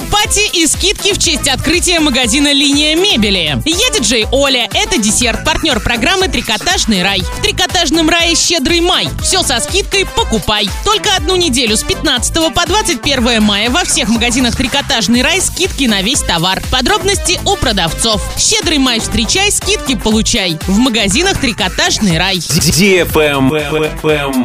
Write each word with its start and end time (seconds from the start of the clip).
Opa! 0.00 0.19
Пати 0.22 0.50
и 0.52 0.66
скидки 0.66 1.14
в 1.14 1.18
честь 1.18 1.48
открытия 1.48 1.98
магазина 1.98 2.52
«Линия 2.52 2.94
мебели». 2.94 3.58
Я 3.64 3.90
диджей 3.90 4.26
Оля, 4.30 4.68
это 4.74 4.98
десерт, 4.98 5.44
партнер 5.46 5.80
программы 5.80 6.28
«Трикотажный 6.28 7.02
рай». 7.02 7.20
В 7.38 7.42
«Трикотажном 7.42 8.10
рае» 8.10 8.34
щедрый 8.34 8.80
май. 8.80 9.08
Все 9.22 9.42
со 9.42 9.60
скидкой 9.60 10.04
покупай. 10.04 10.68
Только 10.84 11.16
одну 11.16 11.36
неделю 11.36 11.74
с 11.74 11.82
15 11.82 12.52
по 12.52 12.66
21 12.66 13.42
мая 13.42 13.70
во 13.70 13.84
всех 13.84 14.10
магазинах 14.10 14.56
«Трикотажный 14.56 15.22
рай» 15.22 15.40
скидки 15.40 15.84
на 15.84 16.02
весь 16.02 16.20
товар. 16.20 16.62
Подробности 16.70 17.40
у 17.46 17.56
продавцов. 17.56 18.20
Щедрый 18.36 18.78
май 18.78 19.00
встречай, 19.00 19.50
скидки 19.50 19.94
получай. 19.94 20.58
В 20.66 20.76
магазинах 20.78 21.40
«Трикотажный 21.40 22.18
рай». 22.18 22.36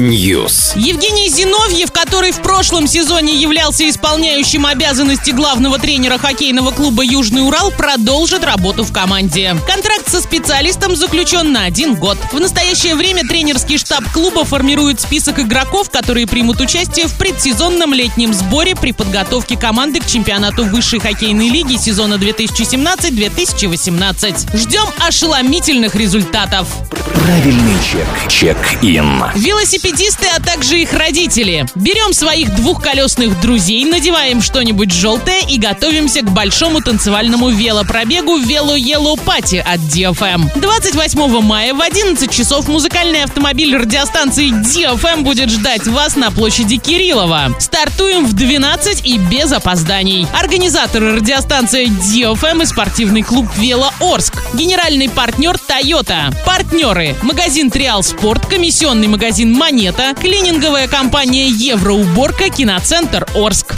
News. 0.00 0.72
Евгений 0.74 1.28
Зиновьев, 1.28 1.92
который 1.92 2.32
в 2.32 2.42
прошлом 2.42 2.88
сезоне 2.88 3.36
являлся 3.36 3.88
исполняющим 3.88 4.66
обязанности 4.66 5.30
главного 5.30 5.59
тренера 5.78 6.18
хоккейного 6.18 6.70
клуба 6.70 7.04
«Южный 7.04 7.46
Урал», 7.46 7.70
продолжит 7.70 8.44
работу 8.44 8.82
в 8.82 8.92
команде. 8.92 9.54
Контракт 9.66 10.08
со 10.08 10.22
специалистом 10.22 10.96
заключен 10.96 11.52
на 11.52 11.64
один 11.64 11.94
год. 11.94 12.16
В 12.32 12.40
настоящее 12.40 12.94
время 12.94 13.22
тренерский 13.28 13.76
штаб 13.76 14.04
клуба 14.12 14.44
формирует 14.44 15.00
список 15.00 15.38
игроков, 15.38 15.90
которые 15.90 16.26
примут 16.26 16.60
участие 16.60 17.06
в 17.06 17.16
предсезонном 17.18 17.92
летнем 17.92 18.32
сборе 18.32 18.74
при 18.74 18.92
подготовке 18.92 19.56
команды 19.56 20.00
к 20.00 20.06
чемпионату 20.06 20.64
высшей 20.64 20.98
хоккейной 20.98 21.50
лиги 21.50 21.76
сезона 21.76 22.14
2017-2018. 22.14 24.56
Ждем 24.56 24.86
ошеломительных 24.98 25.94
результатов. 25.94 26.68
Правильный 27.14 27.76
чек. 27.84 28.06
Чек-ин. 28.28 29.24
Велосипедисты, 29.34 30.26
а 30.34 30.40
также 30.40 30.80
их 30.80 30.92
родители. 30.92 31.66
Берем 31.74 32.12
своих 32.12 32.54
двухколесных 32.54 33.40
друзей, 33.40 33.84
надеваем 33.84 34.40
что-нибудь 34.40 34.92
желтое 34.92 35.42
и 35.50 35.58
готовимся 35.58 36.20
к 36.20 36.30
большому 36.30 36.80
танцевальному 36.80 37.50
велопробегу 37.50 38.38
Вело 38.38 38.76
Yellow 38.76 39.18
Party 39.18 39.58
от 39.58 39.80
DFM. 39.80 40.48
28 40.60 41.40
мая 41.40 41.74
в 41.74 41.80
11 41.80 42.30
часов 42.30 42.68
музыкальный 42.68 43.24
автомобиль 43.24 43.76
радиостанции 43.76 44.50
DFM 44.50 45.22
будет 45.22 45.50
ждать 45.50 45.88
вас 45.88 46.14
на 46.14 46.30
площади 46.30 46.76
Кириллова. 46.76 47.54
Стартуем 47.58 48.26
в 48.26 48.32
12 48.32 49.04
и 49.04 49.18
без 49.18 49.50
опозданий. 49.50 50.26
Организаторы 50.32 51.16
радиостанции 51.16 51.86
DFM 51.88 52.62
и 52.62 52.66
спортивный 52.66 53.22
клуб 53.22 53.48
Вело 53.56 53.92
Орск. 54.00 54.34
Генеральный 54.54 55.08
партнер 55.08 55.56
Toyota. 55.56 56.32
Партнеры. 56.46 57.16
Магазин 57.22 57.70
Триал 57.70 58.04
Спорт, 58.04 58.46
комиссионный 58.46 59.08
магазин 59.08 59.52
Монета, 59.52 60.14
клининговая 60.14 60.86
компания 60.86 61.48
Евроуборка, 61.48 62.50
киноцентр 62.50 63.26
Орск. 63.34 63.74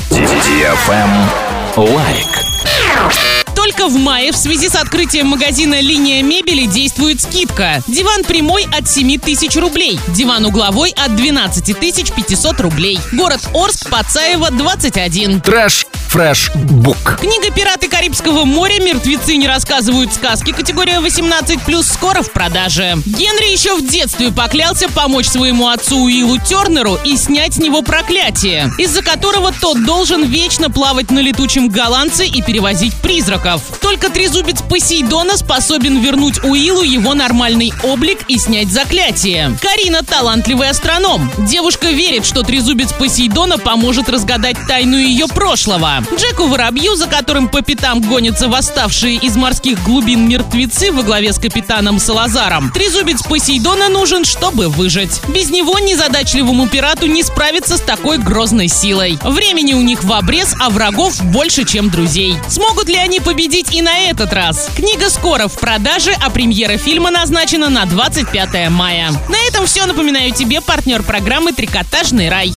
Лайк. 1.76 2.26
Только 3.54 3.86
в 3.88 3.96
мае 3.96 4.32
в 4.32 4.36
связи 4.36 4.68
с 4.68 4.74
открытием 4.74 5.28
магазина 5.28 5.80
«Линия 5.80 6.22
мебели» 6.22 6.66
действует 6.66 7.22
скидка. 7.22 7.82
Диван 7.86 8.24
прямой 8.24 8.66
от 8.76 8.88
7 8.88 9.18
тысяч 9.18 9.56
рублей, 9.56 9.98
диван 10.08 10.44
угловой 10.44 10.90
от 10.90 11.16
12 11.16 11.78
тысяч 11.78 12.12
500 12.12 12.60
рублей. 12.60 12.98
Город 13.12 13.40
Орск, 13.54 13.88
Пацаева, 13.88 14.50
21. 14.50 15.40
Trash 15.40 15.86
Fresh 16.12 16.50
Book. 16.54 17.16
Книга 17.18 17.50
«Пираты 17.50 17.88
Карибского 17.88 18.44
моря. 18.44 18.78
Мертвецы 18.82 19.36
не 19.36 19.48
рассказывают 19.48 20.12
сказки». 20.12 20.52
Категория 20.52 20.98
18+, 20.98 21.82
скоро 21.82 22.20
в 22.20 22.30
продаже. 22.32 22.98
Генри 23.06 23.50
еще 23.50 23.76
в 23.76 23.86
детстве 23.88 24.30
поклялся 24.30 24.90
помочь 24.90 25.24
своему 25.24 25.68
отцу 25.68 26.04
Уиллу 26.04 26.36
Тернеру 26.36 26.98
и 27.02 27.16
снять 27.16 27.54
с 27.54 27.56
него 27.56 27.80
проклятие, 27.80 28.70
из-за 28.76 29.00
которого 29.00 29.54
тот 29.58 29.82
должен 29.86 30.24
вечно 30.24 30.68
плавать 30.68 31.10
на 31.10 31.20
летучем 31.20 31.70
голландце 31.70 32.26
и 32.26 32.42
перевозить 32.42 32.94
призраков. 32.96 33.62
Только 33.80 34.10
трезубец 34.10 34.60
Посейдона 34.60 35.38
способен 35.38 36.02
вернуть 36.02 36.44
Уиллу 36.44 36.82
его 36.82 37.14
нормальный 37.14 37.72
облик 37.84 38.18
и 38.28 38.36
снять 38.36 38.68
заклятие. 38.68 39.56
Карина– 39.62 40.02
талантливый 40.06 40.68
астроном. 40.68 41.32
Девушка 41.38 41.86
верит, 41.86 42.26
что 42.26 42.42
трезубец 42.42 42.92
Посейдона 42.92 43.56
поможет 43.56 44.10
разгадать 44.10 44.58
тайну 44.68 44.98
ее 44.98 45.26
прошлого. 45.26 46.01
Джеку 46.14 46.46
Воробью, 46.46 46.96
за 46.96 47.06
которым 47.06 47.48
по 47.48 47.62
пятам 47.62 48.00
гонятся 48.00 48.48
восставшие 48.48 49.16
из 49.16 49.36
морских 49.36 49.82
глубин 49.82 50.28
мертвецы 50.28 50.92
во 50.92 51.02
главе 51.02 51.32
с 51.32 51.38
капитаном 51.38 51.98
Салазаром. 51.98 52.70
Трезубец 52.72 53.22
Посейдона 53.22 53.88
нужен, 53.88 54.24
чтобы 54.24 54.68
выжить. 54.68 55.20
Без 55.28 55.50
него 55.50 55.78
незадачливому 55.78 56.68
пирату 56.68 57.06
не 57.06 57.22
справиться 57.22 57.76
с 57.76 57.80
такой 57.80 58.18
грозной 58.18 58.68
силой. 58.68 59.18
Времени 59.22 59.74
у 59.74 59.82
них 59.82 60.04
в 60.04 60.12
обрез, 60.12 60.54
а 60.60 60.70
врагов 60.70 61.22
больше, 61.24 61.64
чем 61.64 61.90
друзей. 61.90 62.36
Смогут 62.48 62.88
ли 62.88 62.96
они 62.96 63.20
победить 63.20 63.74
и 63.74 63.82
на 63.82 63.96
этот 63.98 64.32
раз? 64.32 64.68
Книга 64.76 65.10
скоро 65.10 65.48
в 65.48 65.58
продаже, 65.58 66.14
а 66.20 66.30
премьера 66.30 66.76
фильма 66.76 67.10
назначена 67.10 67.68
на 67.68 67.84
25 67.84 68.70
мая. 68.70 69.10
На 69.28 69.48
этом 69.48 69.66
все. 69.66 69.86
Напоминаю 69.86 70.32
тебе 70.32 70.60
партнер 70.60 71.02
программы 71.02 71.52
«Трикотажный 71.52 72.28
рай». 72.28 72.48